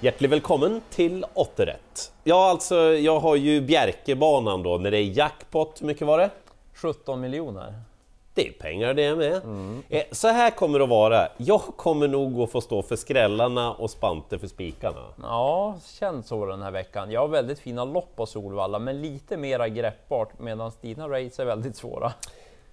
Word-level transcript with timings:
Hjärtligt 0.00 0.30
välkommen 0.30 0.80
till 0.90 1.24
Åtterrätt. 1.34 2.12
Ja, 2.24 2.50
alltså 2.50 2.76
jag 2.76 3.20
har 3.20 3.36
ju 3.36 3.60
Bjerkebanan 3.60 4.62
då 4.62 4.78
när 4.78 4.90
det 4.90 4.98
är 4.98 5.02
jackpot, 5.02 5.80
hur 5.80 5.86
mycket 5.86 6.06
var 6.06 6.18
det? 6.18 6.30
17 6.74 7.20
miljoner. 7.20 7.74
Det 8.34 8.48
är 8.48 8.52
pengar 8.52 8.94
det 8.94 9.16
med. 9.16 9.32
Mm. 9.32 9.82
Så 10.12 10.28
här 10.28 10.50
kommer 10.50 10.78
det 10.78 10.84
att 10.84 10.90
vara. 10.90 11.28
Jag 11.36 11.60
kommer 11.60 12.08
nog 12.08 12.40
att 12.40 12.50
få 12.50 12.60
stå 12.60 12.82
för 12.82 12.96
skrällarna 12.96 13.72
och 13.72 13.90
Spante 13.90 14.38
för 14.38 14.46
spikarna. 14.46 15.04
Ja, 15.22 15.74
känns 15.98 16.28
så 16.28 16.46
den 16.46 16.62
här 16.62 16.70
veckan. 16.70 17.10
Jag 17.10 17.20
har 17.20 17.28
väldigt 17.28 17.58
fina 17.58 17.84
lopp 17.84 18.16
på 18.16 18.26
Solvalla, 18.26 18.78
men 18.78 19.02
lite 19.02 19.36
mera 19.36 19.68
greppbart 19.68 20.38
medan 20.38 20.72
dina 20.80 21.08
race 21.08 21.42
är 21.42 21.46
väldigt 21.46 21.76
svåra. 21.76 22.12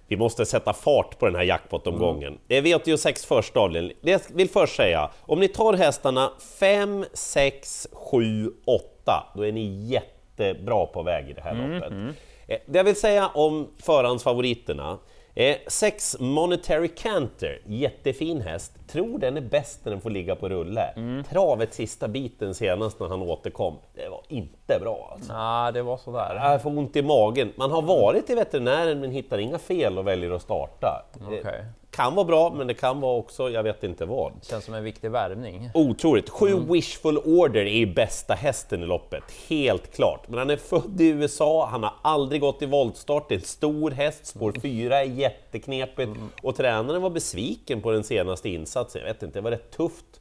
Vi 0.08 0.16
måste 0.16 0.46
sätta 0.46 0.72
fart 0.72 1.18
på 1.18 1.26
den 1.26 1.34
här 1.34 1.42
jackpot-omgången. 1.42 2.28
Mm. 2.28 2.40
Det 2.46 2.56
är 2.56 2.62
V86 2.62 3.26
första 3.26 3.60
avdelningen. 3.60 3.96
Jag 4.00 4.20
vill 4.34 4.50
först 4.50 4.76
säga, 4.76 5.10
om 5.20 5.40
ni 5.40 5.48
tar 5.48 5.72
hästarna 5.72 6.32
5, 6.58 7.04
6, 7.12 7.88
7, 7.92 8.50
8, 8.64 9.32
då 9.34 9.46
är 9.46 9.52
ni 9.52 9.86
jättebra 9.86 10.86
på 10.86 11.02
väg 11.02 11.30
i 11.30 11.32
det 11.32 11.40
här 11.40 11.52
mm. 11.52 11.72
loppet. 11.72 11.90
Mm. 11.90 12.12
Det 12.46 12.78
jag 12.78 12.84
vill 12.84 13.00
säga 13.00 13.28
om 13.28 13.68
förhandsfavoriterna, 13.82 14.98
Eh, 15.38 15.56
sex 15.66 16.16
Monetary 16.20 16.88
Canter, 16.88 17.60
jättefin 17.66 18.40
häst. 18.40 18.88
Tror 18.88 19.18
den 19.18 19.36
är 19.36 19.40
bäst 19.40 19.84
när 19.84 19.92
den 19.92 20.00
får 20.00 20.10
ligga 20.10 20.36
på 20.36 20.48
rulle. 20.48 20.82
Mm. 20.96 21.24
Travet 21.24 21.74
sista 21.74 22.08
biten 22.08 22.54
senast 22.54 23.00
när 23.00 23.08
han 23.08 23.22
återkom, 23.22 23.74
det 23.94 24.08
var 24.08 24.22
inte 24.28 24.78
bra. 24.80 25.10
Alltså. 25.12 25.32
Nej, 25.32 25.72
det 25.72 25.82
var 25.82 25.96
sådär. 25.96 26.34
Jag 26.34 26.62
får 26.62 26.78
ont 26.78 26.96
i 26.96 27.02
magen. 27.02 27.52
Man 27.56 27.70
har 27.70 27.82
varit 27.82 28.30
i 28.30 28.34
veterinären 28.34 29.00
men 29.00 29.10
hittar 29.10 29.38
inga 29.38 29.58
fel 29.58 29.98
och 29.98 30.06
väljer 30.06 30.30
att 30.30 30.42
starta. 30.42 31.04
Okay 31.28 31.60
kan 31.96 32.14
vara 32.14 32.24
bra, 32.24 32.50
men 32.50 32.66
det 32.66 32.74
kan 32.74 33.00
vara 33.00 33.16
också, 33.16 33.50
jag 33.50 33.62
vet 33.62 33.84
inte 33.84 34.04
vad. 34.04 34.32
Känns 34.42 34.64
som 34.64 34.74
en 34.74 34.84
viktig 34.84 35.10
värvning. 35.10 35.70
Otroligt. 35.74 36.30
Sju 36.30 36.48
mm. 36.48 36.72
Wishful 36.72 37.18
Order 37.18 37.66
är 37.66 37.86
bästa 37.86 38.34
hästen 38.34 38.82
i 38.82 38.86
loppet, 38.86 39.24
helt 39.48 39.94
klart. 39.94 40.28
Men 40.28 40.38
han 40.38 40.50
är 40.50 40.56
född 40.56 41.00
i 41.00 41.08
USA, 41.08 41.68
han 41.70 41.82
har 41.82 41.92
aldrig 42.02 42.40
gått 42.40 42.62
i 42.62 42.66
voltstart, 42.66 43.28
det 43.28 43.34
är 43.34 43.38
en 43.38 43.44
stor 43.44 43.90
häst, 43.90 44.26
spår 44.26 44.52
4 44.62 45.00
är 45.00 45.04
jätteknepigt 45.04 46.08
mm. 46.08 46.28
och 46.42 46.56
tränaren 46.56 47.02
var 47.02 47.10
besviken 47.10 47.82
på 47.82 47.90
den 47.90 48.04
senaste 48.04 48.48
insatsen. 48.48 49.00
Jag 49.00 49.12
vet 49.12 49.22
inte, 49.22 49.38
det 49.38 49.42
var 49.42 49.50
rätt 49.50 49.70
tufft 49.70 50.20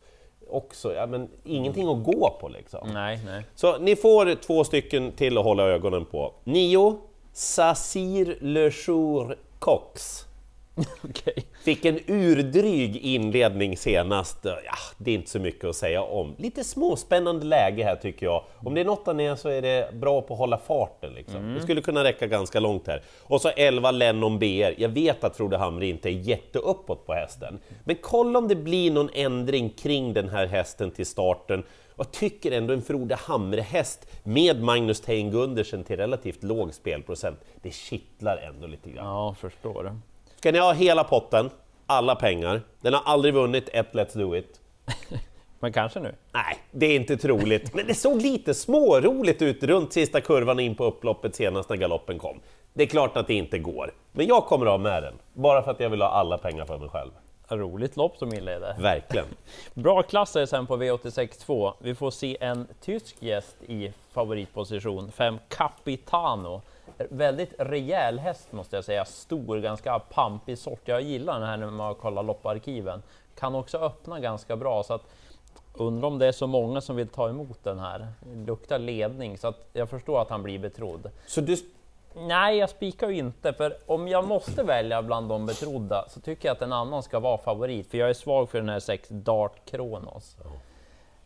också, 0.50 0.94
ja, 0.94 1.05
men 1.05 1.30
ingenting 1.44 1.88
att 1.88 2.03
gå 2.03 2.38
på 2.41 2.50
liksom. 2.50 2.89
Nej, 2.94 3.19
nej. 3.25 3.44
Så 3.55 3.78
ni 3.78 3.95
får 3.95 4.35
två 4.35 4.63
stycken 4.63 5.11
till 5.11 5.38
att 5.38 5.44
hålla 5.44 5.63
ögonen 5.63 6.05
på. 6.05 6.33
Nio, 6.44 6.97
Sasir 7.33 8.38
Le 8.41 8.72
Jour 8.72 9.38
Cox. 9.59 10.25
okay. 11.03 11.34
Fick 11.66 11.85
en 11.85 11.99
urdryg 12.08 12.97
inledning 12.97 13.77
senast. 13.77 14.38
Ja, 14.44 14.75
det 14.97 15.11
är 15.11 15.16
inte 15.16 15.30
så 15.30 15.39
mycket 15.39 15.66
att 15.66 15.75
säga 15.75 16.02
om. 16.02 16.35
Lite 16.38 16.63
småspännande 16.63 17.45
läge 17.45 17.83
här 17.83 17.95
tycker 17.95 18.25
jag. 18.25 18.44
Om 18.57 18.73
det 18.73 18.81
är 18.81 18.85
något 18.85 19.02
han 19.05 19.19
är 19.19 19.35
så 19.35 19.49
är 19.49 19.61
det 19.61 19.94
bra 19.94 20.22
på 20.22 20.33
att 20.33 20.39
hålla 20.39 20.57
farten. 20.57 21.13
Liksom. 21.13 21.35
Mm. 21.35 21.55
Det 21.55 21.61
skulle 21.61 21.81
kunna 21.81 22.03
räcka 22.03 22.27
ganska 22.27 22.59
långt 22.59 22.88
här. 22.88 23.02
Och 23.23 23.41
så 23.41 23.49
11 23.49 23.91
Lennon 23.91 24.39
BR. 24.39 24.73
Jag 24.77 24.89
vet 24.89 25.23
att 25.23 25.38
Frode 25.38 25.57
Hamre 25.57 25.88
inte 25.88 26.09
är 26.09 26.11
jätteuppåt 26.11 27.05
på 27.05 27.13
hästen. 27.13 27.59
Men 27.83 27.95
kolla 28.02 28.39
om 28.39 28.47
det 28.47 28.55
blir 28.55 28.91
någon 28.91 29.09
ändring 29.13 29.69
kring 29.69 30.13
den 30.13 30.29
här 30.29 30.47
hästen 30.47 30.91
till 30.91 31.05
starten. 31.05 31.63
Jag 31.95 32.11
tycker 32.11 32.52
ändå 32.52 32.73
en 32.73 32.81
Frode 32.81 33.16
Hamre-häst 33.16 34.07
med 34.23 34.63
Magnus 34.63 35.02
Tein 35.02 35.31
Gundersen 35.31 35.83
till 35.83 35.97
relativt 35.97 36.44
låg 36.44 36.73
spelprocent, 36.73 37.39
det 37.61 37.73
kittlar 37.73 38.38
ändå 38.38 38.67
lite 38.67 38.89
grann. 38.89 39.05
Ja, 39.05 39.35
förstår. 39.39 40.00
Ska 40.45 40.51
ni 40.51 40.59
ha 40.59 40.73
hela 40.73 41.03
potten, 41.03 41.49
alla 41.85 42.15
pengar, 42.15 42.61
den 42.81 42.93
har 42.93 43.01
aldrig 43.05 43.33
vunnit 43.33 43.69
ett 43.73 43.91
Let's 43.91 44.17
Do 44.17 44.35
It. 44.35 44.59
Men 45.59 45.73
kanske 45.73 45.99
nu? 45.99 46.15
Nej, 46.33 46.57
det 46.71 46.85
är 46.85 46.95
inte 46.95 47.17
troligt. 47.17 47.73
Men 47.73 47.88
det 47.88 47.93
såg 47.93 48.21
lite 48.21 48.53
småroligt 48.53 49.41
ut 49.41 49.63
runt 49.63 49.93
sista 49.93 50.21
kurvan 50.21 50.59
in 50.59 50.75
på 50.75 50.85
upploppet 50.85 51.35
senast 51.35 51.69
när 51.69 51.78
galoppen 51.78 52.19
kom. 52.19 52.39
Det 52.73 52.84
är 52.84 52.88
klart 52.88 53.17
att 53.17 53.28
det 53.28 53.34
inte 53.34 53.59
går, 53.59 53.94
men 54.11 54.28
jag 54.28 54.45
kommer 54.45 54.66
ha 54.66 54.78
med 54.78 55.03
den, 55.03 55.13
bara 55.34 55.61
för 55.61 55.72
att 55.72 55.79
jag 55.79 55.89
vill 55.89 56.01
ha 56.01 56.09
alla 56.09 56.38
pengar 56.38 56.66
för 56.66 56.78
mig 56.78 56.89
själv. 56.89 57.11
Roligt 57.50 57.97
lopp 57.97 58.17
som 58.17 58.34
inleder. 58.34 58.75
Verkligen. 58.79 59.25
Bra 59.73 60.03
klassare 60.03 60.47
sen 60.47 60.67
på 60.67 60.78
V86 60.78 61.45
2. 61.45 61.73
Vi 61.79 61.95
får 61.95 62.11
se 62.11 62.38
en 62.39 62.67
tysk 62.81 63.16
gäst 63.19 63.55
i 63.67 63.94
favoritposition, 64.13 65.11
5 65.11 65.38
Capitano 65.50 66.61
väldigt 66.97 67.53
rejäl 67.59 68.19
häst 68.19 68.51
måste 68.51 68.75
jag 68.75 68.85
säga. 68.85 69.06
Stor, 69.06 69.59
ganska 69.59 70.00
pampig 70.00 70.57
sort. 70.57 70.81
Jag 70.85 71.01
gillar 71.01 71.39
den 71.39 71.50
här 71.50 71.57
när 71.57 71.67
man 71.67 71.95
kollar 71.95 72.23
lopparkiven. 72.23 73.03
Kan 73.39 73.56
också 73.56 73.78
öppna 73.78 74.19
ganska 74.19 74.56
bra 74.56 74.83
så 74.83 74.94
att 74.94 75.03
undrar 75.73 76.07
om 76.07 76.19
det 76.19 76.28
är 76.28 76.31
så 76.31 76.47
många 76.47 76.81
som 76.81 76.95
vill 76.95 77.07
ta 77.07 77.29
emot 77.29 77.63
den 77.63 77.79
här. 77.79 78.07
Luktar 78.45 78.79
ledning 78.79 79.38
så 79.38 79.47
att 79.47 79.69
jag 79.73 79.89
förstår 79.89 80.22
att 80.22 80.29
han 80.29 80.44
blir 80.44 80.59
betrodd. 80.59 81.11
Så 81.28 81.41
du... 81.41 81.57
Nej, 82.17 82.57
jag 82.57 82.69
spikar 82.69 83.09
ju 83.09 83.17
inte, 83.17 83.53
för 83.53 83.78
om 83.85 84.07
jag 84.07 84.28
måste 84.28 84.63
välja 84.63 85.01
bland 85.01 85.29
de 85.29 85.45
betrodda 85.45 86.05
så 86.09 86.19
tycker 86.19 86.47
jag 86.47 86.55
att 86.55 86.61
en 86.61 86.73
annan 86.73 87.03
ska 87.03 87.19
vara 87.19 87.38
favorit, 87.38 87.91
för 87.91 87.97
jag 87.97 88.09
är 88.09 88.13
svag 88.13 88.50
för 88.50 88.57
den 88.57 88.69
här 88.69 88.79
6 88.79 89.07
Dart 89.09 89.66
Kronos. 89.66 90.38
Oh. 90.45 90.51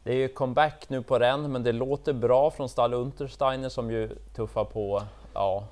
Det 0.04 0.12
är 0.12 0.16
ju 0.16 0.28
comeback 0.28 0.90
nu 0.90 1.02
på 1.02 1.20
den, 1.20 1.52
men 1.52 1.64
det 1.64 1.72
låter 1.72 2.14
bra 2.14 2.52
från 2.52 2.70
stall 2.70 2.94
Untersteiner 2.94 3.70
som 3.70 3.92
ju 3.92 4.10
tuffar 4.36 4.66
på 4.66 5.04
ja, 5.34 5.64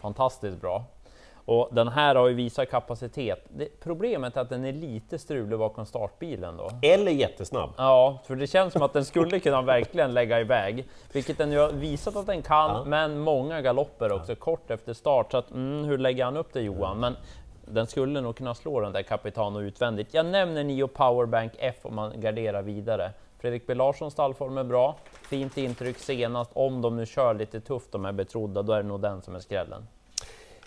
fantastiskt 0.00 0.60
bra. 0.60 0.84
Och 1.48 1.68
den 1.72 1.88
här 1.88 2.14
har 2.14 2.28
ju 2.28 2.34
visat 2.34 2.70
kapacitet. 2.70 3.46
Det, 3.48 3.80
problemet 3.80 4.36
är 4.36 4.40
att 4.40 4.48
den 4.48 4.64
är 4.64 4.72
lite 4.72 5.18
strulig 5.18 5.58
bakom 5.58 5.86
startbilen 5.86 6.56
då. 6.56 6.70
Eller 6.82 7.12
jättesnabb. 7.12 7.70
Ja, 7.76 8.18
för 8.24 8.36
det 8.36 8.46
känns 8.46 8.72
som 8.72 8.82
att 8.82 8.92
den 8.92 9.04
skulle 9.04 9.40
kunna 9.40 9.62
verkligen 9.62 10.14
lägga 10.14 10.40
iväg, 10.40 10.88
vilket 11.12 11.38
den 11.38 11.52
ju 11.52 11.58
har 11.58 11.70
visat 11.72 12.16
att 12.16 12.26
den 12.26 12.42
kan, 12.42 12.70
ja. 12.70 12.84
men 12.84 13.18
många 13.18 13.60
galopper 13.60 14.12
också 14.12 14.32
ja. 14.32 14.36
kort 14.36 14.70
efter 14.70 14.94
start. 14.94 15.30
Så 15.30 15.36
att, 15.36 15.50
mm, 15.50 15.84
hur 15.84 15.98
lägger 15.98 16.24
han 16.24 16.36
upp 16.36 16.52
det 16.52 16.60
Johan? 16.60 17.00
Men 17.00 17.16
den 17.64 17.86
skulle 17.86 18.20
nog 18.20 18.36
kunna 18.36 18.54
slå 18.54 18.80
den 18.80 18.92
där 18.92 19.02
Capitano 19.02 19.60
utvändigt. 19.60 20.14
Jag 20.14 20.26
nämner 20.26 20.64
Nio 20.64 20.86
Powerbank 20.86 21.52
F 21.58 21.76
om 21.82 21.94
man 21.94 22.20
garderar 22.20 22.62
vidare. 22.62 23.12
Fredrik 23.40 23.66
B 23.66 23.74
Larssons 23.74 24.12
stallform 24.12 24.58
är 24.58 24.64
bra. 24.64 24.96
Fint 25.28 25.58
intryck 25.58 25.98
senast. 25.98 26.50
Om 26.54 26.82
de 26.82 26.96
nu 26.96 27.06
kör 27.06 27.34
lite 27.34 27.60
tufft, 27.60 27.92
de 27.92 28.04
är 28.04 28.12
betrodda, 28.12 28.62
då 28.62 28.72
är 28.72 28.82
det 28.82 28.88
nog 28.88 29.00
den 29.00 29.22
som 29.22 29.34
är 29.34 29.40
skrällen. 29.40 29.86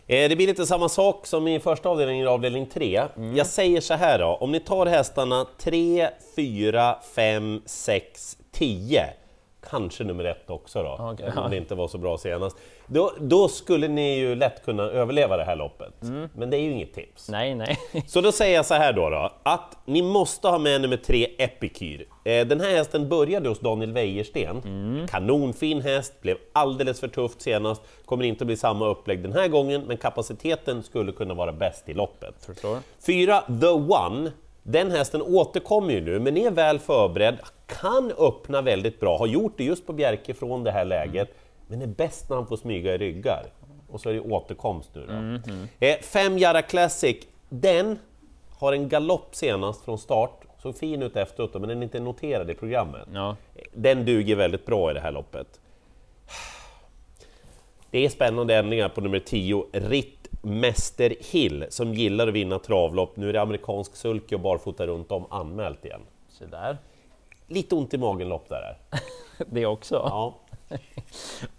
Eh, 0.07 0.29
det 0.29 0.35
blir 0.35 0.47
lite 0.47 0.65
samma 0.65 0.89
sak 0.89 1.25
som 1.25 1.47
i 1.47 1.59
första 1.59 1.89
avdelningen, 1.89 2.27
avdelning 2.27 2.65
3. 2.65 3.03
Mm. 3.15 3.35
Jag 3.35 3.47
säger 3.47 3.81
så 3.81 3.93
här 3.93 4.19
då, 4.19 4.25
om 4.25 4.51
ni 4.51 4.59
tar 4.59 4.85
hästarna 4.85 5.45
3, 5.57 6.09
4, 6.35 6.95
5, 7.15 7.61
6, 7.65 8.37
10 8.51 9.05
kanske 9.69 10.03
nummer 10.03 10.23
ett 10.23 10.49
också 10.49 10.83
då, 10.83 11.11
okay. 11.13 11.31
om 11.35 11.51
det 11.51 11.57
inte 11.57 11.75
var 11.75 11.88
så 11.88 11.97
bra 11.97 12.17
senast. 12.17 12.57
Då, 12.88 13.13
då, 13.19 13.47
skulle 13.47 13.88
ni 13.88 14.17
ju 14.17 14.35
lätt 14.35 14.66
kunna 14.66 14.83
överleva 14.83 15.38
det 15.38 15.44
här 15.44 15.55
loppet, 15.55 16.01
mm. 16.01 16.29
men 16.35 16.49
det 16.49 16.57
är 16.57 16.61
ju 16.61 16.72
inget 16.72 16.94
tips. 16.94 17.29
Nej, 17.29 17.55
nej. 17.55 17.77
så 18.07 18.22
då 18.22 18.31
säger 18.31 18.55
jag 18.55 18.66
så 18.66 18.73
här 18.73 18.94
då, 18.94 19.09
då, 19.09 19.31
att 19.44 19.77
ni 19.85 20.01
måste 20.01 20.47
ha 20.47 20.57
med 20.57 20.81
nummer 20.81 20.97
tre 20.97 21.27
Epikyr. 21.38 22.07
Eh, 22.23 22.47
den 22.47 22.61
här 22.61 22.72
hästen 22.72 23.09
började 23.09 23.49
hos 23.49 23.59
Daniel 23.59 23.91
Wäjersten, 23.91 24.61
mm. 24.66 25.07
kanonfin 25.07 25.81
häst, 25.81 26.22
blev 26.22 26.38
alldeles 26.53 26.99
för 26.99 27.07
tufft 27.07 27.41
senast, 27.41 27.81
kommer 28.05 28.23
inte 28.23 28.43
att 28.43 28.47
bli 28.47 28.57
samma 28.57 28.88
upplägg 28.88 29.23
den 29.23 29.33
här 29.33 29.47
gången, 29.47 29.83
men 29.88 29.97
kapaciteten 29.97 30.83
skulle 30.83 31.11
kunna 31.11 31.33
vara 31.33 31.51
bäst 31.51 31.89
i 31.89 31.93
loppet. 31.93 32.45
Förstår. 32.45 32.78
Fyra 33.05 33.41
The 33.61 33.67
One, 33.67 34.31
den 34.63 34.91
hästen 34.91 35.22
återkommer 35.22 35.94
ju 35.94 36.01
nu, 36.01 36.19
men 36.19 36.38
är 36.38 36.51
väl 36.51 36.79
förberedd, 36.79 37.38
kan 37.66 38.11
öppna 38.17 38.61
väldigt 38.61 38.99
bra, 38.99 39.17
har 39.17 39.27
gjort 39.27 39.57
det 39.57 39.63
just 39.63 39.88
på 39.88 39.94
Bjerke 39.94 40.33
från 40.33 40.63
det 40.63 40.72
här 40.72 40.85
läget, 40.85 41.29
mm. 41.29 41.39
men 41.67 41.81
är 41.81 41.88
bäst 41.88 42.29
när 42.29 42.35
han 42.35 42.47
får 42.47 42.57
smyga 42.57 42.94
i 42.94 42.97
ryggar. 42.97 43.45
Och 43.89 44.01
så 44.01 44.09
är 44.09 44.13
det 44.13 44.19
återkomst 44.19 44.89
nu 44.94 45.05
då. 45.05 45.13
Mm 45.13 45.38
-hmm. 45.38 45.67
eh, 45.79 45.97
fem 46.01 46.38
Jara 46.38 46.61
Classic, 46.61 47.17
den 47.49 47.99
har 48.59 48.73
en 48.73 48.89
galopp 48.89 49.35
senast 49.35 49.85
från 49.85 49.97
start, 49.97 50.41
såg 50.61 50.78
fin 50.78 51.03
ut 51.03 51.16
efteråt 51.16 51.53
men 51.53 51.61
den 51.61 51.78
är 51.78 51.84
inte 51.84 51.99
noterad 51.99 52.49
i 52.49 52.53
programmet. 52.53 53.08
Ja. 53.13 53.35
Den 53.73 54.05
duger 54.05 54.35
väldigt 54.35 54.66
bra 54.66 54.91
i 54.91 54.93
det 54.93 54.99
här 54.99 55.11
loppet. 55.11 55.59
Det 57.91 58.05
är 58.05 58.09
spännande 58.09 58.55
ändringar 58.55 58.90
på 58.90 59.02
nummer 59.02 59.19
10, 59.19 59.66
Ritt 59.72 60.21
Mäster 60.41 61.16
Hill, 61.20 61.66
som 61.70 61.93
gillar 61.93 62.28
att 62.28 62.34
vinna 62.34 62.59
travlopp. 62.59 63.16
Nu 63.16 63.29
är 63.29 63.34
det 63.34 63.41
amerikansk 63.41 63.96
sulky 63.96 64.35
och 64.35 64.40
barfota 64.40 64.88
runt 64.88 65.11
om 65.11 65.26
anmält 65.29 65.85
igen. 65.85 66.02
Så 66.29 66.46
där. 66.46 66.78
Lite 67.47 67.76
ont 67.76 67.93
i 67.93 67.97
magen 67.97 68.29
lopp 68.29 68.49
där. 68.49 68.78
det 69.46 69.66
också? 69.66 69.96
Ja. 69.96 70.34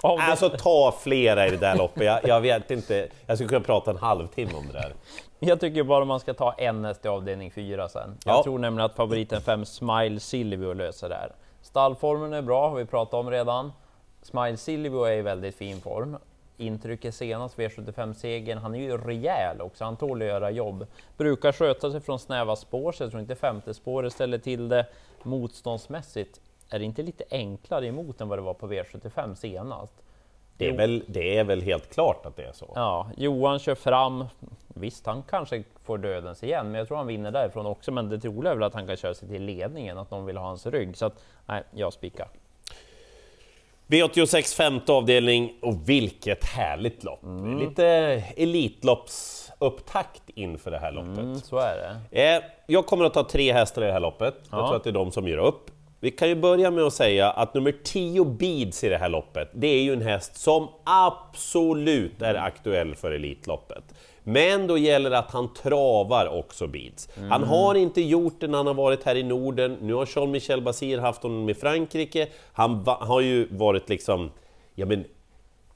Alltså 0.02 0.48
ta 0.48 0.94
flera 1.00 1.46
i 1.46 1.50
det 1.50 1.56
där 1.56 1.76
loppet. 1.76 2.04
Jag, 2.04 2.20
jag, 2.28 2.40
vet 2.40 2.70
inte, 2.70 3.08
jag 3.26 3.36
skulle 3.38 3.48
kunna 3.48 3.60
prata 3.60 3.90
en 3.90 3.96
halvtimme 3.96 4.52
om 4.54 4.66
det 4.66 4.72
där. 4.72 4.94
Jag 5.38 5.60
tycker 5.60 5.82
bara 5.82 6.04
man 6.04 6.20
ska 6.20 6.34
ta 6.34 6.52
en 6.52 6.84
häst 6.84 7.04
i 7.04 7.08
avdelning 7.08 7.50
4 7.50 7.88
sen. 7.88 8.18
Jag 8.24 8.36
ja. 8.36 8.42
tror 8.42 8.58
nämligen 8.58 8.84
att 8.84 8.96
favoriten 8.96 9.40
5 9.40 9.64
Smile 9.64 10.20
Silvio 10.20 10.72
löser 10.72 11.08
det 11.08 11.14
här. 11.14 11.32
Stallformen 11.62 12.32
är 12.32 12.42
bra, 12.42 12.68
har 12.68 12.76
vi 12.76 12.84
pratat 12.84 13.14
om 13.14 13.30
redan. 13.30 13.72
Smile 14.22 14.56
Silvio 14.56 15.04
är 15.04 15.12
i 15.12 15.22
väldigt 15.22 15.56
fin 15.56 15.80
form 15.80 16.16
intrycket 16.62 17.14
senast 17.14 17.56
V75-segern. 17.56 18.58
Han 18.58 18.74
är 18.74 18.78
ju 18.78 18.98
rejäl 18.98 19.60
också, 19.60 19.84
han 19.84 19.96
tål 19.96 20.22
att 20.22 20.28
göra 20.28 20.50
jobb. 20.50 20.86
Brukar 21.16 21.52
sköta 21.52 21.90
sig 21.90 22.00
från 22.00 22.18
snäva 22.18 22.56
spår, 22.56 22.92
så 22.92 23.02
jag 23.02 23.10
tror 23.10 23.20
inte 23.20 23.34
femte 23.34 23.74
spåret 23.74 24.12
ställer 24.12 24.38
till 24.38 24.68
det 24.68 24.86
motståndsmässigt. 25.22 26.40
är 26.70 26.78
det 26.78 26.84
inte 26.84 27.02
lite 27.02 27.24
enklare 27.30 27.86
emot 27.86 28.20
än 28.20 28.28
vad 28.28 28.38
det 28.38 28.42
var 28.42 28.54
på 28.54 28.68
V75 28.68 29.34
senast? 29.34 29.94
Det 30.56 30.68
är, 30.68 30.76
väl, 30.76 31.04
det 31.06 31.38
är 31.38 31.44
väl 31.44 31.62
helt 31.62 31.94
klart 31.94 32.26
att 32.26 32.36
det 32.36 32.44
är 32.44 32.52
så. 32.52 32.72
Ja, 32.74 33.10
Johan 33.16 33.58
kör 33.58 33.74
fram. 33.74 34.24
Visst, 34.68 35.06
han 35.06 35.22
kanske 35.22 35.64
får 35.84 35.98
dödens 35.98 36.42
igen, 36.42 36.66
men 36.66 36.74
jag 36.78 36.88
tror 36.88 36.96
han 36.96 37.06
vinner 37.06 37.30
därifrån 37.30 37.66
också. 37.66 37.92
Men 37.92 38.08
det 38.08 38.20
troliga 38.20 38.52
är 38.52 38.56
väl 38.56 38.64
att 38.64 38.74
han 38.74 38.86
kan 38.86 38.96
köra 38.96 39.14
sig 39.14 39.28
till 39.28 39.42
ledningen, 39.42 39.98
att 39.98 40.10
någon 40.10 40.26
vill 40.26 40.36
ha 40.36 40.46
hans 40.46 40.66
rygg. 40.66 40.96
Så 40.96 41.06
att, 41.06 41.24
nej, 41.46 41.62
jag 41.70 41.92
spikar. 41.92 42.28
V86 43.92 44.56
femte 44.56 44.92
avdelning 44.92 45.52
och 45.62 45.88
vilket 45.88 46.44
härligt 46.44 47.04
lopp! 47.04 47.22
Mm. 47.22 47.58
Lite 47.58 47.86
Elitloppsupptakt 48.36 50.22
inför 50.34 50.70
det 50.70 50.78
här 50.78 50.92
loppet. 50.92 51.18
Mm, 51.18 51.40
så 51.40 51.58
är 51.58 51.76
det. 52.10 52.22
Eh, 52.36 52.42
jag 52.66 52.86
kommer 52.86 53.04
att 53.04 53.14
ta 53.14 53.24
tre 53.28 53.52
hästar 53.52 53.82
i 53.82 53.86
det 53.86 53.92
här 53.92 54.00
loppet. 54.00 54.34
Jag 54.50 54.60
Ja. 54.60 54.66
tror 54.66 54.76
att 54.76 54.84
det 54.84 54.90
är 54.90 54.94
de 54.94 55.12
som 55.12 55.28
gör 55.28 55.38
upp. 55.38 55.70
Vi 56.00 56.10
kan 56.10 56.28
ju 56.28 56.34
börja 56.34 56.70
med 56.70 56.84
att 56.84 56.92
säga 56.94 57.30
att 57.30 57.54
nummer 57.54 57.74
10 57.84 58.24
Beads 58.24 58.84
i 58.84 58.88
det 58.88 58.98
här 58.98 59.08
loppet, 59.08 59.50
det 59.54 59.66
är 59.66 59.82
ju 59.82 59.92
en 59.92 60.02
häst 60.02 60.36
som 60.36 60.68
absolut 60.84 62.22
är 62.22 62.34
aktuell 62.34 62.94
för 62.94 63.10
Elitloppet. 63.10 63.84
Men 64.24 64.66
då 64.66 64.78
gäller 64.78 65.10
det 65.10 65.18
att 65.18 65.30
han 65.30 65.54
travar 65.54 66.38
också 66.38 66.66
Beads. 66.66 67.08
Han 67.30 67.44
har 67.44 67.74
inte 67.74 68.00
gjort 68.00 68.34
det 68.40 68.46
när 68.48 68.58
han 68.58 68.66
har 68.66 68.74
varit 68.74 69.02
här 69.02 69.14
i 69.14 69.22
Norden. 69.22 69.76
Nu 69.80 69.94
har 69.94 70.06
Jean-Michel 70.16 70.62
Basir 70.62 70.98
haft 70.98 71.22
honom 71.22 71.48
i 71.48 71.54
Frankrike. 71.54 72.28
Han 72.52 72.82
har 72.86 73.20
ju 73.20 73.48
varit 73.50 73.88
liksom, 73.88 74.30
ja 74.74 74.86
men 74.86 75.04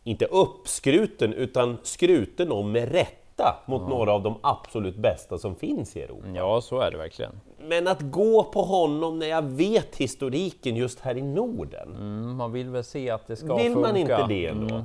inte 0.05 0.25
uppskruten, 0.27 1.33
utan 1.33 1.77
skruten 1.83 2.53
om 2.53 2.73
med 2.73 2.93
rätta 2.93 3.57
mot 3.67 3.89
några 3.89 4.13
av 4.13 4.23
de 4.23 4.35
absolut 4.43 4.97
bästa 4.97 5.39
som 5.39 5.55
finns 5.57 5.97
i 5.97 6.03
Europa. 6.03 6.27
Ja, 6.35 6.61
så 6.61 6.81
är 6.81 6.91
det 6.91 6.97
verkligen. 6.97 7.41
Men 7.61 7.89
att 7.89 8.01
gå 8.01 8.45
på 8.45 8.63
honom 8.63 9.19
när 9.19 9.27
jag 9.27 9.43
vet 9.43 9.97
historiken 9.97 10.77
just 10.77 11.01
här 11.01 11.17
i 11.17 11.23
Norden, 11.23 11.89
Mm, 11.97 12.37
man 12.37 12.53
vill 12.53 12.71
väl 12.71 12.85
se 12.85 13.11
att 13.11 13.27
det 13.27 13.37
ska 13.37 13.57
vill 13.57 13.65
funka. 13.73 13.81
man 13.81 13.97
inte 13.97 14.27
det 14.29 14.47
ändå? 14.47 14.83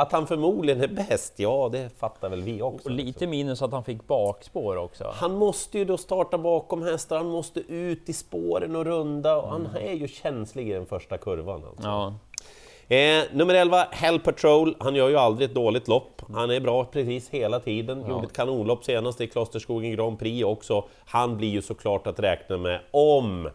Mm. 0.00 0.06
Att 0.06 0.12
han 0.12 0.26
förmodligen 0.26 0.82
är 0.82 0.88
bäst, 0.88 1.34
ja 1.36 1.68
det 1.72 1.90
fattar 1.98 2.28
väl 2.28 2.42
vi 2.42 2.62
också. 2.62 2.88
Och 2.88 2.94
lite 2.94 3.26
minus 3.26 3.62
att 3.62 3.72
han 3.72 3.84
fick 3.84 4.06
bakspår 4.06 4.76
också. 4.76 5.12
Han 5.14 5.34
måste 5.34 5.78
ju 5.78 5.84
då 5.84 5.96
starta 5.96 6.38
bakom 6.38 6.82
hästar, 6.82 7.16
han 7.16 7.30
måste 7.30 7.60
ut 7.60 8.08
i 8.08 8.12
spåren 8.12 8.76
och 8.76 8.84
runda 8.84 9.36
och 9.36 9.48
han 9.48 9.68
är 9.76 9.92
ju 9.92 10.08
känslig 10.08 10.68
i 10.68 10.72
den 10.72 10.86
första 10.86 11.18
kurvan. 11.18 11.64
Alltså. 11.64 11.88
Ja, 11.88 12.14
Eh, 12.90 13.24
nummer 13.32 13.54
11, 13.54 13.86
Hell 13.90 14.20
Patrol. 14.20 14.76
Han 14.78 14.94
gör 14.94 15.08
ju 15.08 15.16
aldrig 15.16 15.48
ett 15.48 15.54
dåligt 15.54 15.88
lopp. 15.88 16.22
Han 16.34 16.50
är 16.50 16.60
bra 16.60 16.84
precis 16.84 17.28
hela 17.28 17.60
tiden. 17.60 18.04
Gjorde 18.08 18.26
ett 18.26 18.32
kanonlopp 18.32 18.84
senast 18.84 19.20
i 19.20 19.26
Klosterskogen 19.26 19.92
Grand 19.92 20.18
Prix 20.18 20.44
också. 20.44 20.84
Han 21.04 21.36
blir 21.36 21.48
ju 21.48 21.62
såklart 21.62 22.06
att 22.06 22.20
räkna 22.20 22.56
med 22.56 22.80
om 22.90 23.50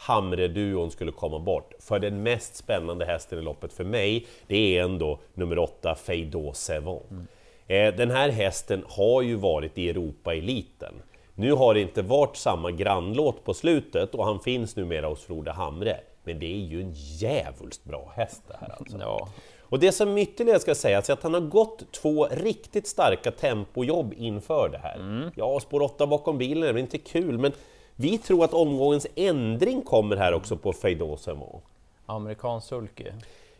Hamre-duon 0.00 0.90
skulle 0.90 1.12
komma 1.12 1.38
bort. 1.38 1.72
För 1.78 1.98
den 1.98 2.22
mest 2.22 2.56
spännande 2.56 3.04
hästen 3.04 3.38
i 3.38 3.42
loppet 3.42 3.72
för 3.72 3.84
mig, 3.84 4.26
det 4.46 4.78
är 4.78 4.84
ändå 4.84 5.18
nummer 5.34 5.58
8, 5.58 5.94
Feydå 5.94 6.52
Sevon. 6.52 7.26
Eh, 7.66 7.94
den 7.94 8.10
här 8.10 8.28
hästen 8.28 8.84
har 8.88 9.22
ju 9.22 9.34
varit 9.34 9.78
i 9.78 9.88
Europa-eliten. 9.90 10.94
Nu 11.34 11.52
har 11.52 11.74
det 11.74 11.80
inte 11.80 12.02
varit 12.02 12.36
samma 12.36 12.70
grannlåt 12.70 13.44
på 13.44 13.54
slutet 13.54 14.14
och 14.14 14.24
han 14.24 14.40
finns 14.40 14.76
numera 14.76 15.06
hos 15.06 15.24
Frode 15.24 15.52
Hamre. 15.52 16.00
Men 16.24 16.38
det 16.38 16.46
är 16.46 16.66
ju 16.66 16.80
en 16.80 16.92
jävulst 16.94 17.84
bra 17.84 18.12
häst 18.16 18.42
det 18.48 18.56
här 18.60 18.74
alltså. 18.78 18.98
ja. 19.00 19.28
Och 19.60 19.78
det 19.78 19.92
som 19.92 20.18
ytterligare 20.18 20.60
ska 20.60 20.74
sägas 20.74 21.08
är 21.08 21.12
att 21.12 21.22
han 21.22 21.34
har 21.34 21.40
gått 21.40 21.92
två 21.92 22.26
riktigt 22.30 22.86
starka 22.86 23.30
tempojobb 23.30 24.14
inför 24.16 24.68
det 24.68 24.78
här. 24.78 25.30
Ja, 25.34 25.60
spår 25.60 25.82
8 25.82 26.06
bakom 26.06 26.38
bilen 26.38 26.62
är 26.62 26.72
väl 26.72 26.82
inte 26.82 26.98
kul, 26.98 27.38
men 27.38 27.52
vi 27.96 28.18
tror 28.18 28.44
att 28.44 28.54
omgångens 28.54 29.06
ändring 29.14 29.82
kommer 29.82 30.16
här 30.16 30.32
också 30.34 30.56
på 30.56 30.72
Feydå 30.72 31.16
Sevon. 31.16 31.60
amerikansk 32.06 32.68
sulky. 32.68 33.04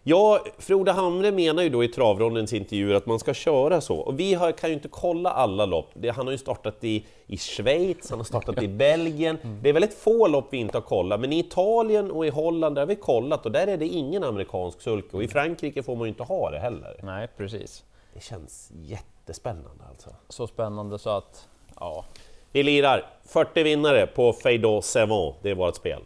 Ja, 0.03 0.45
Frode 0.59 0.93
Hamre 0.93 1.33
menar 1.33 1.63
ju 1.63 1.69
då 1.69 1.85
i 1.85 1.89
travrondens 1.89 2.53
intervjuer 2.53 2.95
att 2.95 3.07
man 3.07 3.19
ska 3.19 3.35
köra 3.35 3.81
så. 3.81 3.97
Och 3.97 4.21
vi 4.21 4.35
har, 4.35 4.53
kan 4.53 4.71
ju 4.71 4.75
inte 4.75 4.89
kolla 4.89 5.31
alla 5.31 5.67
lopp. 5.67 5.91
Det, 5.95 6.09
han 6.09 6.27
har 6.27 6.33
ju 6.33 6.39
startat 6.39 6.85
i, 6.85 7.05
i 7.27 7.37
Schweiz, 7.37 8.11
han 8.11 8.19
har 8.19 8.25
startat 8.25 8.63
i 8.63 8.69
Belgien. 8.85 9.39
Det 9.63 9.69
är 9.69 9.73
väldigt 9.73 9.95
få 9.95 10.27
lopp 10.29 10.47
vi 10.51 10.57
inte 10.57 10.77
har 10.77 10.83
kollat, 10.83 11.21
men 11.21 11.33
i 11.33 11.39
Italien 11.39 12.11
och 12.11 12.27
i 12.27 12.31
Holland 12.31 12.79
har 12.79 12.87
vi 12.87 12.97
kollat 12.97 13.47
och 13.47 13.53
där 13.53 13.67
är 13.67 13.77
det 13.77 13.87
ingen 13.87 14.25
amerikansk 14.25 14.81
sulke. 14.81 15.17
Och 15.17 15.23
i 15.23 15.29
Frankrike 15.29 15.83
får 15.83 15.97
man 15.97 16.05
ju 16.05 16.09
inte 16.09 16.23
ha 16.23 16.51
det 16.51 16.59
heller. 16.59 17.01
Nej, 17.03 17.29
precis. 17.37 17.85
Det 18.15 18.23
känns 18.23 18.73
jättespännande 18.75 19.85
alltså. 19.91 20.11
Så 20.29 20.47
spännande 20.47 20.99
så 20.99 21.11
att, 21.11 21.49
ja, 21.81 22.05
Vi 22.53 22.63
lirar 22.63 23.07
40 23.25 23.63
vinnare 23.63 24.07
på 24.07 24.33
Feydå 24.33 24.83
Sevon, 24.83 25.35
det 25.43 25.51
är 25.51 25.55
vårt 25.55 25.77
spel. 25.77 26.03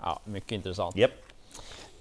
ja 0.00 0.20
mycket 0.24 0.52
intressant. 0.52 0.96
Japp. 0.96 1.10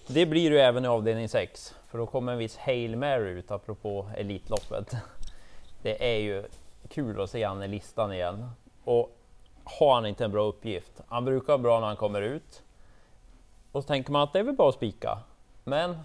Det 0.07 0.25
blir 0.25 0.51
ju 0.51 0.59
även 0.59 0.85
i 0.85 0.87
avdelning 0.87 1.29
6, 1.29 1.75
för 1.91 1.97
då 1.97 2.05
kommer 2.05 2.31
en 2.31 2.37
viss 2.37 2.57
Hail 2.57 2.95
Mary 2.95 3.29
ut, 3.29 3.51
apropå 3.51 4.09
Elitloppet. 4.17 4.95
Det 5.81 6.13
är 6.13 6.17
ju 6.19 6.43
kul 6.89 7.21
att 7.21 7.29
se 7.29 7.43
han 7.43 7.63
i 7.63 7.67
listan 7.67 8.13
igen. 8.13 8.49
Och 8.83 9.17
har 9.63 9.93
han 9.93 10.05
inte 10.05 10.25
en 10.25 10.31
bra 10.31 10.43
uppgift? 10.43 11.01
Han 11.07 11.25
brukar 11.25 11.47
vara 11.47 11.57
bra 11.57 11.79
när 11.79 11.87
han 11.87 11.95
kommer 11.95 12.21
ut. 12.21 12.63
Och 13.71 13.83
så 13.83 13.87
tänker 13.87 14.11
man 14.11 14.21
att 14.21 14.33
det 14.33 14.39
är 14.39 14.43
väl 14.43 14.55
bara 14.55 14.69
att 14.69 14.75
spika. 14.75 15.17
Men 15.63 15.97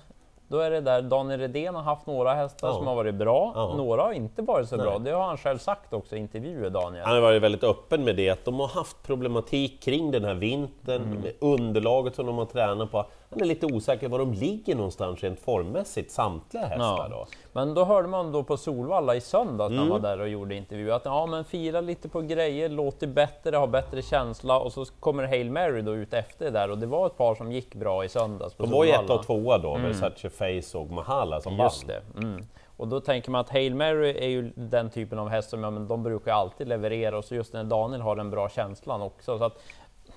då 0.50 0.58
är 0.58 0.70
det 0.70 0.80
där, 0.80 1.02
Daniel 1.02 1.40
Redén 1.40 1.74
har 1.74 1.82
haft 1.82 2.06
några 2.06 2.34
hästar 2.34 2.68
Ja. 2.68 2.74
som 2.74 2.86
har 2.86 2.94
varit 2.94 3.14
bra, 3.14 3.52
Ja. 3.54 3.74
några 3.76 4.02
har 4.02 4.12
inte 4.12 4.42
varit 4.42 4.68
så 4.68 4.76
Nej. 4.76 4.86
bra. 4.86 4.98
Det 4.98 5.10
har 5.10 5.22
han 5.22 5.36
själv 5.36 5.58
sagt 5.58 5.92
också 5.92 6.16
i 6.16 6.18
intervjuer, 6.18 6.70
Daniel. 6.70 7.04
Han 7.04 7.14
har 7.14 7.20
varit 7.22 7.42
väldigt 7.42 7.64
öppen 7.64 8.04
med 8.04 8.16
det, 8.16 8.30
att 8.30 8.44
de 8.44 8.60
har 8.60 8.68
haft 8.68 9.02
problematik 9.02 9.82
kring 9.82 10.10
den 10.10 10.24
här 10.24 10.34
vintern, 10.34 11.02
Mm. 11.02 11.20
med 11.20 11.32
underlaget 11.40 12.14
som 12.14 12.26
de 12.26 12.38
har 12.38 12.44
tränat 12.44 12.90
på. 12.90 13.06
Han 13.30 13.40
är 13.40 13.44
lite 13.46 13.66
osäker 13.66 14.08
var 14.08 14.18
de 14.18 14.32
ligger 14.32 14.74
någonstans 14.74 15.22
rent 15.22 15.40
formmässigt, 15.40 16.10
samtliga 16.12 16.62
hästar. 16.64 17.08
Då. 17.10 17.26
Men 17.52 17.74
då 17.74 17.84
hörde 17.84 18.08
man 18.08 18.32
då 18.32 18.42
på 18.42 18.56
Solvalla 18.56 19.14
i 19.16 19.20
söndags 19.20 19.70
när 19.70 19.78
han 19.78 19.86
Mm. 19.86 20.02
var 20.02 20.08
där 20.10 20.20
och 20.20 20.28
gjorde 20.28 20.54
intervju 20.54 20.92
att 20.92 21.04
ja, 21.04 21.26
men 21.26 21.44
fira 21.44 21.80
lite 21.80 22.08
på 22.08 22.20
grejer, 22.20 22.68
låter 22.68 23.06
bättre, 23.06 23.56
ha 23.56 23.66
bättre 23.66 24.02
känsla 24.02 24.58
och 24.60 24.72
så 24.72 24.84
kommer 25.00 25.26
Hail 25.26 25.50
Mary 25.50 25.82
då 25.82 25.94
ut 25.94 26.14
efter 26.14 26.44
det 26.44 26.50
där 26.50 26.70
och 26.70 26.78
det 26.78 26.86
var 26.86 27.06
ett 27.06 27.16
par 27.16 27.34
som 27.34 27.52
gick 27.52 27.74
bra 27.74 28.04
i 28.04 28.08
söndags 28.08 28.54
på 28.54 28.62
De 28.62 28.72
var 28.72 28.84
ju 28.84 28.90
Solvalla. 28.90 29.04
etta 29.04 29.14
och 29.14 29.26
tvåa 29.26 29.58
då, 29.58 29.74
Versace 29.76 30.30
Face 30.40 30.78
och 30.78 30.90
Mahala 30.90 31.40
som 31.40 31.56
Just 31.56 31.88
vann. 31.88 31.96
det. 32.14 32.18
Mm. 32.18 32.46
Och 32.76 32.88
då 32.88 33.00
tänker 33.00 33.30
man 33.30 33.40
att 33.40 33.50
Hail 33.50 33.74
Mary 33.74 34.10
är 34.10 34.28
ju 34.28 34.52
den 34.54 34.90
typen 34.90 35.18
av 35.18 35.28
häst 35.28 35.50
som 35.50 35.64
ja, 35.64 35.70
men 35.70 35.88
de 35.88 36.02
brukar 36.02 36.32
alltid 36.32 36.68
leverera 36.68 37.18
och 37.18 37.24
så 37.24 37.34
just 37.34 37.52
när 37.52 37.64
Daniel 37.64 38.00
har 38.00 38.16
den 38.16 38.30
bra 38.30 38.48
känslan 38.48 39.02
också. 39.02 39.38
Så 39.38 39.44
att 39.44 39.62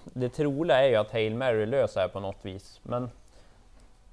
det 0.03 0.29
troliga 0.29 0.77
är 0.77 0.89
ju 0.89 0.95
att 0.95 1.11
Hail 1.11 1.35
Mary 1.35 1.65
löser 1.65 2.01
här 2.01 2.07
på 2.07 2.19
något 2.19 2.45
vis. 2.45 2.79
Men 2.83 3.09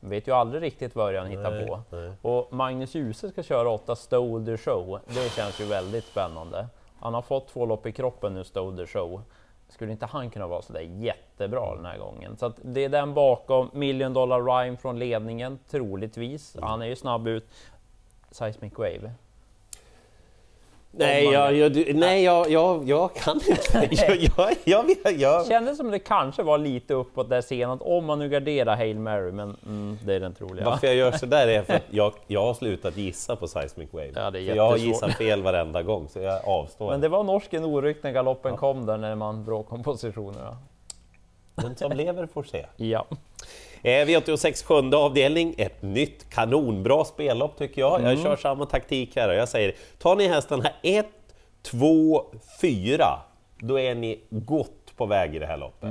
vet 0.01 0.29
ju 0.29 0.33
aldrig 0.33 0.63
riktigt 0.63 0.95
vad 0.95 1.15
han 1.15 1.27
hittar 1.27 1.67
på. 1.67 1.83
nej. 1.91 2.13
Och 2.23 2.53
Magnus 2.53 2.95
Djuse 2.95 3.31
ska 3.31 3.43
köra 3.43 3.71
åtta 3.71 3.97
Stolder 3.97 4.57
Show. 4.57 5.01
Det 5.07 5.33
känns 5.33 5.61
ju 5.61 5.65
väldigt 5.65 6.05
spännande. 6.05 6.67
Han 7.01 7.15
har 7.15 7.23
fått 7.23 7.49
två 7.49 7.67
lopp 7.67 7.87
i 7.87 7.93
kroppen 7.93 8.35
nu, 8.35 8.45
Stolder 8.45 8.87
Show. 8.87 9.23
Skulle 9.71 9.93
inte 9.93 10.07
han 10.07 10.31
kunna 10.31 10.47
vara 10.47 10.63
sådär 10.63 10.81
jättebra 10.81 11.77
den 11.77 11.85
här 11.85 11.99
gången? 11.99 12.37
Så 12.37 12.53
det 12.63 12.85
är 12.85 12.89
den 12.89 13.15
bakom. 13.15 13.71
Million 13.73 14.13
Dollar 14.13 14.43
Rhyme 14.43 14.77
från 14.77 14.99
ledningen, 14.99 15.59
troligtvis. 15.71 16.57
Han 16.63 16.83
är 16.83 16.87
ju 16.87 16.97
snabb 16.97 17.29
ut. 17.29 17.51
Seismic 18.31 18.73
Wave. 18.79 19.13
Nej, 20.93 21.25
jag, 21.25 21.55
jag, 21.57 21.73
du- 21.73 21.93
nej 21.95 22.25
jag, 22.25 22.51
jag, 22.51 22.89
jag 22.89 23.15
kan 23.15 23.37
inte. 23.49 23.89
Jag, 24.65 24.87
jag, 25.05 25.13
jag, 25.17 25.47
Kändes 25.47 25.77
som 25.77 25.91
det 25.91 25.99
kanske 25.99 26.43
var 26.43 26.59
lite 26.59 26.95
uppåt 26.95 27.31
där 27.31 27.41
senast, 27.41 27.83
om 27.83 28.05
man 28.05 28.19
nu 28.19 28.29
garderar 28.29 28.77
Hail 28.77 28.99
Mary, 28.99 29.33
men 29.33 29.57
mm, 29.67 29.99
det 30.05 30.15
är 30.15 30.21
den 30.21 30.35
troliga. 30.35 30.65
Varför 30.65 30.87
jag 30.87 30.97
gör 30.97 31.13
sådär 31.13 31.49
är 31.49 31.63
för 31.63 31.75
att 31.75 31.83
jag, 31.91 32.13
jag 32.27 32.43
har 32.43 32.55
slutat 32.55 32.97
gissa 32.97 33.37
på 33.37 33.49
Seismic 33.49 33.93
Wave. 33.93 34.11
Ja, 34.15 34.39
jag 34.39 34.67
har 34.71 34.77
gissat 34.77 35.13
fel 35.15 35.43
varenda 35.43 35.83
gång, 35.83 36.09
så 36.09 36.19
jag 36.19 36.41
avstår. 36.49 36.91
Men 36.91 37.01
det 37.01 37.09
var 37.09 37.25
norsken 37.25 37.65
orykt 37.65 38.03
när 38.05 38.13
galoppen 38.13 38.57
kom 38.57 38.87
där, 38.87 38.97
när 38.97 39.15
man 39.15 39.45
bråkade 39.45 39.75
om 39.77 39.83
positionerna. 39.83 40.57
Den 41.55 41.77
som 41.77 41.93
lever 41.93 42.27
får 42.27 42.43
se. 42.43 42.67
Ja. 42.77 43.07
Eh, 43.83 43.91
V86 44.07 44.65
sjunde 44.65 44.97
avdelning, 44.97 45.55
ett 45.59 45.83
nytt 45.83 46.31
kanonbra 46.31 47.05
spellopp 47.05 47.59
tycker 47.59 47.81
jag. 47.81 48.03
Jag 48.03 48.19
kör 48.23 48.37
samma 48.37 48.67
taktik 48.67 49.17
här 49.17 49.29
och 49.29 49.35
jag 49.35 49.49
säger, 49.49 49.75
tar 49.99 50.17
ni 50.17 50.29
här 50.29 50.41
1, 50.83 51.07
2, 51.63 52.25
4, 52.61 53.19
då 53.59 53.79
är 53.81 53.95
ni 53.95 54.21
gott 54.31 54.97
på 54.97 55.07
väg 55.07 55.35
i 55.35 55.39
det 55.39 55.47
här 55.47 55.57
loppet. 55.57 55.91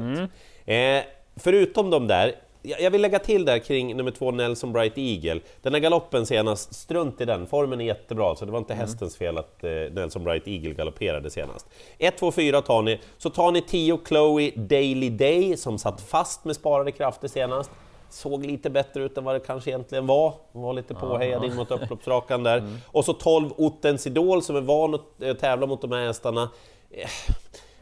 Eh, 0.66 1.02
förutom 1.36 1.90
de 1.90 2.08
där, 2.08 2.36
jag 2.62 2.92
vill 2.92 3.02
lägga 3.02 3.20
till 3.20 3.46
där 3.46 3.60
kring 3.60 3.98
nummer 3.98 4.12
två 4.12 4.32
Nelson 4.32 4.74
Bright 4.74 4.94
Eagle. 4.98 5.40
Den 5.62 5.74
här 5.74 5.82
galoppen 5.82 6.26
senast, 6.26 6.76
strunt 6.76 7.22
i 7.22 7.26
den, 7.26 7.48
formen 7.48 7.82
är 7.82 7.86
jättebra 7.86 8.36
så 8.36 8.46
det 8.46 8.52
var 8.52 8.60
inte 8.60 8.74
hästens 8.74 9.18
fel 9.18 9.38
att 9.38 9.64
eh, 9.64 9.72
Nelson 9.72 10.24
Bright 10.24 10.48
Eagle 10.48 10.74
galopperade 10.74 11.30
senast. 11.30 11.68
1, 11.98 12.18
2, 12.18 12.32
4 12.32 12.62
tar 12.62 12.82
ni, 12.82 13.00
så 13.18 13.30
tar 13.30 13.52
ni 13.52 13.62
10 13.62 14.00
Chloe 14.08 14.52
Daily 14.56 15.10
Day 15.10 15.58
som 15.58 15.78
satt 15.78 16.02
fast 16.02 16.46
med 16.46 16.56
sparade 16.56 16.92
krafter 16.92 17.28
senast. 17.28 17.72
Såg 18.10 18.46
lite 18.46 18.70
bättre 18.70 19.04
ut 19.04 19.18
än 19.18 19.24
vad 19.24 19.36
det 19.36 19.40
kanske 19.40 19.70
egentligen 19.70 20.08
var. 20.08 20.34
Hon 20.52 20.62
var 20.62 20.74
lite 20.74 20.94
påhejad 20.94 21.46
in 21.46 21.56
mot 21.56 21.72
upploppsrakan 21.72 22.44
där. 22.44 22.78
Och 22.86 23.06
så 23.06 23.14
12 23.14 23.50
Ottens 23.58 24.08
Idol 24.08 24.44
som 24.44 24.56
är 24.56 24.62
van 24.62 24.96
att 24.96 25.22
eh, 25.22 25.34
tävla 25.34 25.68
mot 25.68 25.82
de 25.82 25.92
här 25.92 26.06
hästarna. 26.06 26.50
Eh, 26.92 27.10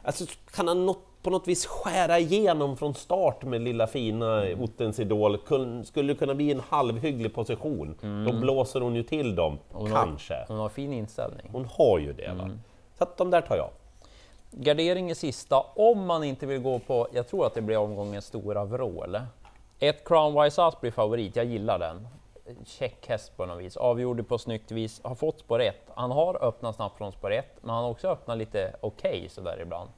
Alltså, 0.04 0.26
kan 0.52 0.68
han 0.68 0.86
något 0.86 1.06
på 1.28 1.32
något 1.32 1.48
vis 1.48 1.66
skära 1.66 2.20
igenom 2.20 2.78
från 2.78 2.94
start 2.94 3.44
med 3.44 3.62
lilla 3.62 3.88
fina 3.88 4.44
Ottens 4.60 5.00
Idol, 5.00 5.38
kun, 5.38 5.86
skulle 5.86 6.16
kunna 6.16 6.36
bli 6.36 6.52
en 6.52 6.60
halvhygglig 6.60 7.34
position. 7.36 7.96
Då 8.28 8.40
blåser 8.40 8.82
hon 8.82 8.96
ju 8.96 9.04
till 9.04 9.36
dem, 9.36 9.60
Hon 9.72 9.92
har- 9.92 10.04
kanske. 10.06 10.46
Hon 10.48 10.58
har 10.58 10.70
fin 10.70 10.94
inställning. 10.94 11.50
Hon 11.52 11.66
har 11.66 12.00
ju 12.00 12.14
det. 12.14 12.34
Va? 12.34 12.50
Så 12.98 13.04
att 13.04 13.18
de 13.18 13.32
där 13.32 13.42
tar 13.42 13.56
jag. 13.56 13.70
Gardering 14.52 15.10
i 15.10 15.16
sista, 15.16 15.60
om 15.76 16.06
man 16.06 16.24
inte 16.24 16.46
vill 16.46 16.62
gå 16.62 16.80
på, 16.80 17.08
jag 17.14 17.28
tror 17.28 17.46
att 17.46 17.54
det 17.54 17.62
blir 17.62 17.78
omgångens 17.78 18.26
stora 18.26 18.66
vrål. 18.66 19.18
Ett 19.80 20.08
Crown 20.08 20.44
Wise 20.44 20.64
Ass 20.64 20.82
blir 20.82 20.92
favorit, 20.92 21.36
jag 21.36 21.46
gillar 21.46 21.80
den. 21.80 22.08
Check 22.66 23.08
häst 23.08 23.38
på 23.38 23.46
något 23.46 23.60
vis, 23.64 23.78
avgjorde 23.78 24.24
på 24.24 24.38
snyggt 24.38 24.72
vis, 24.72 25.02
har 25.04 25.16
fått 25.16 25.40
spår 25.40 25.62
1. 25.62 25.76
Han 25.96 26.12
har 26.12 26.44
öppnat 26.44 26.76
snabbt 26.76 26.98
från 26.98 27.12
spår 27.12 27.32
1, 27.32 27.46
men 27.62 27.70
han 27.76 27.84
har 27.84 27.92
också 27.92 28.08
öppnat 28.08 28.38
lite 28.38 28.76
okej 28.82 29.28
sådär 29.30 29.60
ibland. 29.62 29.90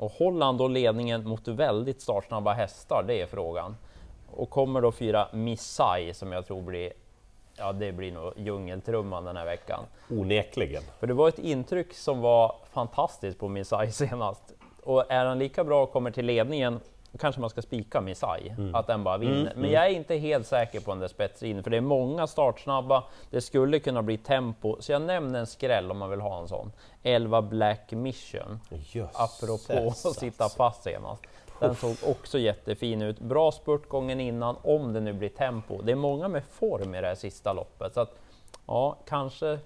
Och 0.00 0.12
han 0.40 0.56
då 0.56 0.68
ledningen 0.68 1.28
mot 1.28 1.48
väldigt 1.48 2.00
startsnabba 2.00 2.52
hästar, 2.52 3.04
det 3.06 3.20
är 3.20 3.26
frågan. 3.26 3.76
Och 4.30 4.50
kommer 4.50 4.80
då 4.80 4.92
fyra 4.92 5.28
Missai 5.32 6.14
som 6.14 6.32
jag 6.32 6.46
tror 6.46 6.62
blir, 6.62 6.92
ja 7.56 7.72
det 7.72 7.92
blir 7.92 8.12
nog 8.12 8.32
djungeltrumman 8.36 9.24
den 9.24 9.36
här 9.36 9.44
veckan. 9.44 9.80
Onekligen. 10.10 10.82
För 11.00 11.06
det 11.06 11.14
var 11.14 11.28
ett 11.28 11.38
intryck 11.38 11.94
som 11.94 12.20
var 12.20 12.54
fantastiskt 12.72 13.38
på 13.38 13.48
Misai 13.48 13.92
senast. 13.92 14.42
Och 14.82 15.12
är 15.12 15.24
han 15.24 15.38
lika 15.38 15.64
bra 15.64 15.82
och 15.82 15.92
kommer 15.92 16.10
till 16.10 16.26
ledningen, 16.26 16.80
kanske 17.18 17.40
man 17.40 17.50
ska 17.50 17.62
spika 17.62 18.00
Misai, 18.00 18.54
att 18.74 18.86
den 18.86 19.04
bara 19.04 19.18
vinner. 19.18 19.52
Men 19.56 19.70
jag 19.70 19.86
är 19.86 19.90
inte 19.90 20.16
helt 20.16 20.46
säker 20.46 20.80
på 20.80 20.90
den 20.90 21.00
där 21.00 21.08
spetsen, 21.08 21.62
för 21.62 21.70
det 21.70 21.76
är 21.76 21.80
många 21.80 22.26
startsnabba. 22.26 23.04
Det 23.30 23.40
skulle 23.40 23.78
kunna 23.78 24.02
bli 24.02 24.18
tempo, 24.18 24.76
så 24.80 24.92
jag 24.92 25.02
nämner 25.02 25.38
en 25.38 25.46
skräll 25.46 25.90
om 25.90 25.98
man 25.98 26.10
vill 26.10 26.20
ha 26.20 26.40
en 26.40 26.48
sån. 26.48 26.72
11 27.02 27.42
Black 27.42 27.92
Mission, 27.92 28.60
Jösses, 28.70 29.16
apropå 29.16 29.88
att 29.88 29.96
sitta 29.96 30.44
alltså. 30.44 30.56
fast 30.56 30.82
senast. 30.82 31.22
Den 31.60 31.74
såg 31.74 31.96
också 32.06 32.38
jättefin 32.38 33.02
ut. 33.02 33.20
Bra 33.20 33.52
spurt 33.52 33.88
gången 33.88 34.20
innan, 34.20 34.56
om 34.62 34.92
det 34.92 35.00
nu 35.00 35.12
blir 35.12 35.28
tempo. 35.28 35.82
Det 35.82 35.92
är 35.92 35.96
många 35.96 36.28
med 36.28 36.44
form 36.44 36.94
i 36.94 37.00
det 37.00 37.06
här 37.06 37.14
sista 37.14 37.52
loppet, 37.52 37.94
så 37.94 38.00
att 38.00 38.16
ja, 38.66 38.96
kanske 39.06 39.58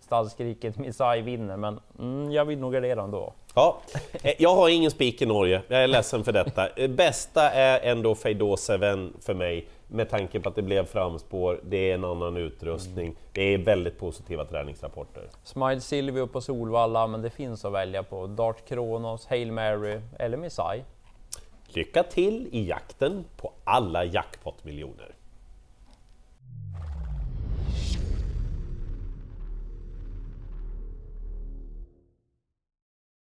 stallskriket 0.00 0.78
Misai 0.78 1.22
vinner, 1.22 1.56
men 1.56 1.80
mm, 1.98 2.32
jag 2.32 2.44
vill 2.44 2.58
nog 2.58 2.72
gardera 2.72 3.02
ändå. 3.02 3.32
Ja, 3.58 3.80
eh, 4.22 4.32
jag 4.38 4.54
har 4.54 4.68
ingen 4.68 4.90
spik 4.90 5.22
i 5.22 5.26
Norge, 5.26 5.62
jag 5.68 5.82
är 5.82 5.86
ledsen 5.86 6.24
för 6.24 6.32
detta. 6.32 6.68
Eh, 6.68 6.90
Bästa 6.90 7.50
är 7.50 7.90
ändå 7.90 8.14
Feidå 8.14 8.56
Seven 8.56 9.12
för 9.20 9.34
mig, 9.34 9.68
med 9.88 10.10
tanke 10.10 10.40
på 10.40 10.48
att 10.48 10.54
det 10.54 10.62
blev 10.62 10.86
framspår, 10.86 11.60
det 11.64 11.90
är 11.90 11.94
en 11.94 12.04
annan 12.04 12.36
utrustning, 12.36 13.16
det 13.32 13.54
är 13.54 13.58
väldigt 13.58 13.98
positiva 13.98 14.44
träningsrapporter. 14.44 15.22
Smile 15.44 15.80
Silvio 15.80 16.26
på 16.26 16.40
Solvalla, 16.40 17.06
men 17.06 17.22
det 17.22 17.30
finns 17.30 17.64
att 17.64 17.72
välja 17.72 18.02
på. 18.02 18.26
Dart 18.26 18.68
Kronos, 18.68 19.26
Hail 19.26 19.52
Mary 19.52 20.00
eller 20.18 20.36
Misai. 20.36 20.82
Lycka 21.66 22.02
till 22.02 22.48
i 22.52 22.68
jakten 22.68 23.24
på 23.36 23.52
alla 23.64 24.04
jackpot-miljoner! 24.04 25.15